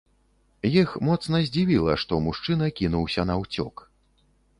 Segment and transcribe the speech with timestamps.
[0.81, 3.85] Іх моцна здзівіла, што мужчына кінуўся наўцёк.